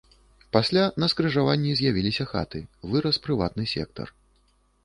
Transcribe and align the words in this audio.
Пасля 0.55 0.85
на 1.03 1.09
скрыжаванні 1.13 1.75
з'явіліся 1.81 2.27
хаты, 2.31 2.59
вырас 2.95 3.23
прыватны 3.27 3.63
сектар. 3.77 4.07